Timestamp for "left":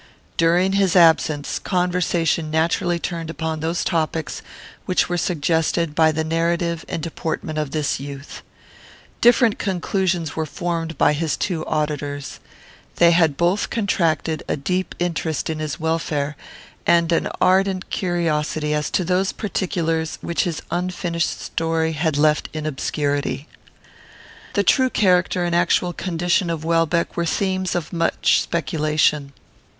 22.17-22.49